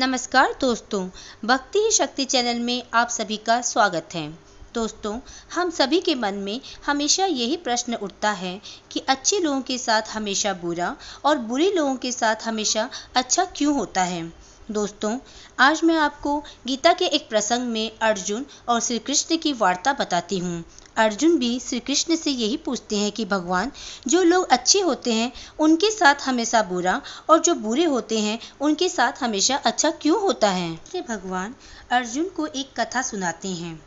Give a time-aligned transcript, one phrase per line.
[0.00, 1.08] नमस्कार दोस्तों,
[1.44, 4.28] भक्ति ही शक्ति चैनल में आप सभी का स्वागत है।
[4.74, 5.18] दोस्तों,
[5.54, 8.60] हम सभी के मन में हमेशा यही प्रश्न उठता है
[8.90, 13.74] कि अच्छे लोगों के साथ हमेशा बुरा और बुरे लोगों के साथ हमेशा अच्छा क्यों
[13.74, 14.32] होता है?
[14.70, 15.18] दोस्तों,
[15.58, 20.38] आज मैं आपको गीता के एक प्रसंग में अर्जुन और श्री कृष्ण की वार्ता बताती
[20.38, 20.64] हूँ।
[20.96, 23.72] अर्जुन भी श्री कृष्ण से यही पूछते हैं कि, भगवान,
[24.06, 28.88] जो लोग अच्छे होते हैं, उनके साथ हमेशा बुरा और जो बुरे होते हैं, उनके
[28.88, 31.54] साथ हमेशा अच्छा क्यों होता है भगवान,
[31.90, 33.86] अर्जुन को एक कथा सुनाते हैं।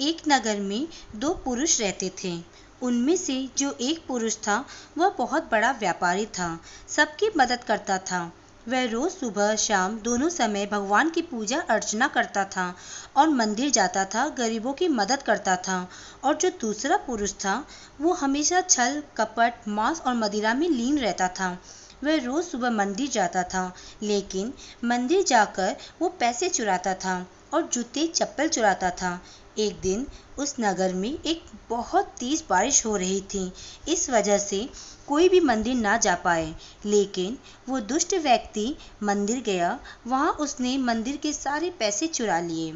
[0.00, 2.42] एक नगर में दो पुरुष रहते थे।
[2.82, 4.66] उनमें से जो एक पुरुष था,
[4.98, 8.32] वह बहुत बड़ा व्यापारी था। सबकी मदद करता था।
[8.70, 12.74] वह रोज सुबह, शाम दोनों समय भगवान की पूजा, अर्चना करता था
[13.16, 15.88] और मंदिर जाता था, गरीबों की मदद करता था।
[16.24, 17.66] और जो दूसरा पुरुष था,
[18.00, 21.58] वो हमेशा छल, कपट, मांस और मदिरा में लीन रहता था।
[22.04, 24.52] वह रोज सुबह मंदिर जाता था, लेकिन
[24.84, 29.20] मंदिर जाकर वो पैसे चुराता था और जूते, चप्पल चुराता था।
[29.60, 30.06] एक दिन
[30.38, 33.50] उस नगर में एक बहुत तेज बारिश हो रही थी।
[33.88, 34.68] इस वजह से
[35.06, 36.54] कोई भी मंदिर ना जा पाए।
[36.86, 42.72] लेकिन वो दुष्ट व्यक्ति मंदिर गया। वहाँ उसने मंदिर के सारे पैसे चुरा लिए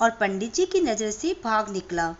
[0.00, 2.14] और पंडित जी की नज़र से भाग निकला।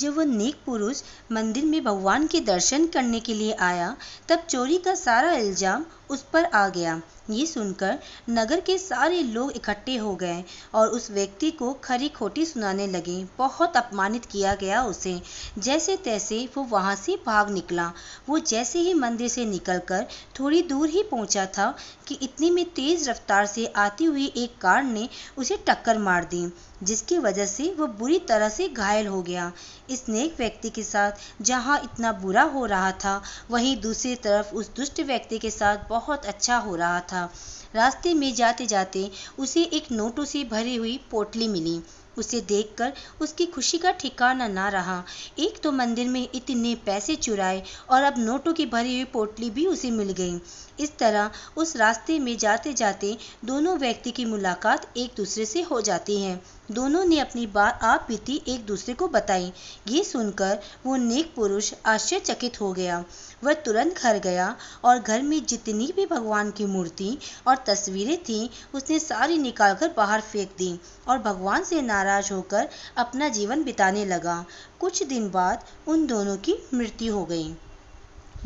[0.00, 3.94] जब वह नेक पुरुष मंदिर में भगवान के दर्शन करने के लिए आया,
[4.28, 7.98] तब चोरी का सारा इल्ज़ाम उस पर आ गया। ये सुनकर
[8.30, 13.16] नगर के सारे लोग इकट्ठे हो गए और उस व्यक्ति को खरी खोटी सुनाने लगे।
[13.38, 15.20] बहुत अपमानित किया गया उसे।
[15.58, 17.92] जैसे तैसे वो वहाँ से भाग निकला।
[18.28, 20.06] वो जैसे ही मंदिर से निकलकर
[20.40, 21.74] थोड़ी दूर ही पहुँचा था
[22.06, 26.46] कि इतनी में तेज रफ्तार से आती हुई एक कार ने उसे टक्कर मार दी।
[26.82, 29.52] जिसकी वजह से वह बुरी तरह से घायल हो गया।
[29.90, 31.12] इस नेक व्यक्ति के साथ
[31.42, 36.26] जहाँ इतना बुरा हो रहा था, वहीं दूसरी तरफ़ उस दुष्ट व्यक्ति के साथ बहुत
[36.26, 37.32] अच्छा हो रहा था।
[37.74, 41.80] रास्ते में जाते जाते उसे एक नोटों से भरी हुई पोटली मिली।
[42.18, 45.02] उसे देखकर उसकी खुशी का ठिकाना ना रहा।
[45.38, 49.66] एक तो मंदिर में इतने पैसे चुराए और अब नोटों की भरी हुई पोटली भी
[49.66, 50.40] उसे मिल गई।
[50.80, 55.80] इस तरह उस रास्ते में जाते जाते दोनों व्यक्ति की मुलाकात एक दूसरे से हो
[55.80, 56.40] जाती है।
[56.70, 59.52] दोनों ने अपनी बात आप बीती एक दूसरे को बताई।
[59.88, 63.04] ये सुनकर वो नेक पुरुष आश्चर्यचकित हो गया।
[63.44, 68.48] वह तुरंत घर गया और घर में जितनी भी भगवान की मूर्ति और तस्वीरें थीं,
[68.74, 74.44] उसने सारी निकालकर बाहर फेंक दी और भगवान से नाराज़ होकर अपना जीवन बिताने लगा।
[74.80, 77.54] कुछ दिन बाद उन दोनों की मृत्यु हो गई।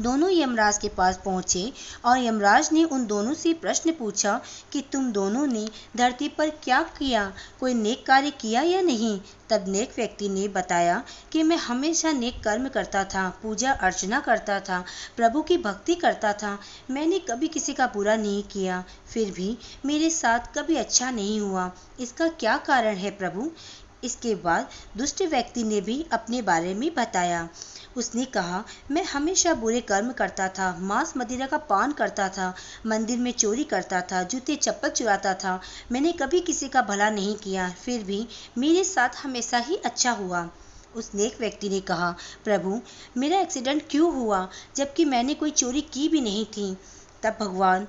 [0.00, 1.72] दोनों यमराज के पास पहुँचे
[2.04, 4.40] और यमराज ने उन दोनों से प्रश्न पूछा
[4.72, 7.32] कि तुम दोनों ने धरती पर क्या किया?
[7.60, 9.20] कोई नेक कार्य किया या नहीं?
[9.50, 14.60] तब नेक व्यक्ति ने बताया कि मैं हमेशा नेक कर्म करता था, पूजा अर्चना करता
[14.60, 14.84] था,
[15.16, 16.58] प्रभु की भक्ति करता था।
[16.90, 21.70] मैंने कभी किसी का बुरा नहीं किया, फिर भी मेरे साथ कभी अच्छा नहीं हुआ।
[22.00, 23.50] इसका क्या कारण है प्रभु?
[24.04, 27.48] इसके बाद दुष्ट व्यक्ति ने भी अपने बारे में बताया।
[27.96, 32.54] उसने कहा, मैं हमेशा बुरे कर्म करता था, मांस मदिरा का पान करता था,
[32.86, 35.60] मंदिर में चोरी करता था, जूते चप्पल चुराता था।
[35.92, 40.50] मैंने कभी किसी का भला नहीं किया, फिर भी मेरे साथ हमेशा ही अच्छा हुआ।
[40.96, 42.14] उस नेक व्यक्ति ने कहा,
[42.44, 42.80] प्रभु,
[43.16, 46.76] मेरा एक्सीडेंट क्यों हुआ, जबकि मैंने कोई चोरी की भी नहीं थी?
[47.22, 47.86] तब भगवान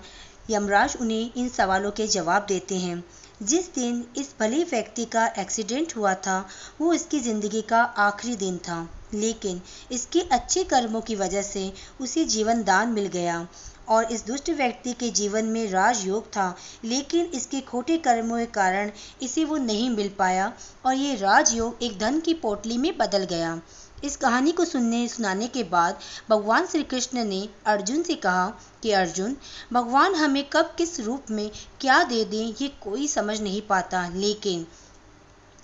[0.49, 3.03] यमराज उन्हें इन सवालों के जवाब देते हैं।
[3.41, 6.47] जिस दिन इस भले व्यक्ति का एक्सीडेंट हुआ था,
[6.81, 9.61] वो इसकी ज़िंदगी का आखिरी दिन था। लेकिन
[9.91, 11.71] इसके अच्छे कर्मों की वजह से
[12.01, 13.47] उसे जीवन दान मिल गया
[13.89, 16.55] और इस दुष्ट व्यक्ति के जीवन में राजयोग था।
[16.85, 20.51] लेकिन इसके खोटे कर्मों के कारण इसे वो नहीं मिल पाया
[20.85, 23.61] और ये राजयोग एक धन की पोटली में बदल गया।
[24.03, 25.99] इस कहानी को सुनने, सुनाने के बाद
[26.29, 29.35] भगवान श्री कृष्ण ने अर्जुन से कहा कि, अर्जुन,
[29.73, 34.67] भगवान हमें कब, किस रूप में क्या दे दें, ये कोई समझ नहीं पाता। लेकिन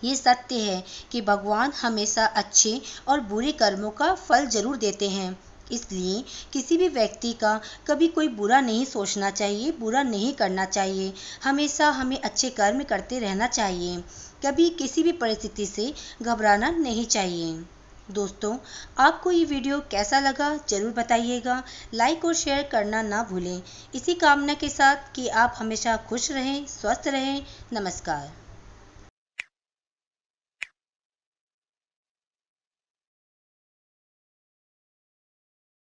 [0.04, 5.40] ये सत्य है कि भगवान हमेशा अच्छे और बुरे कर्मों का फल ज़रूर देते हैं।
[5.72, 6.24] इसलिए
[6.54, 11.14] किसी भी व्यक्ति का कभी कोई बुरा नहीं सोचना चाहिए, बुरा नहीं करना चाहिए।
[11.44, 13.98] हमेशा हमें अच्छे कर्म करते रहना चाहिए।
[14.46, 17.66] कभी किसी भी परिस्थिति से घबराना नहीं चाहिए।
[18.12, 18.56] दोस्तों,
[19.00, 21.62] आपको ये वीडियो कैसा लगा ज़रूर बताइएगा।
[21.94, 23.62] लाइक और शेयर करना ना भूलें।
[23.96, 28.32] इसी कामना के साथ कि आप हमेशा खुश रहें, स्वस्थ रहें। नमस्कार।